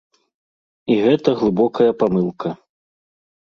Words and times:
І 0.93 0.95
гэта 1.03 1.29
глыбокая 1.41 1.91
памылка. 2.01 2.49